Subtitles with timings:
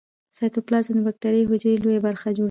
[0.37, 2.39] سایتوپلازم د باکتریايي حجرې لویه برخه جوړوي.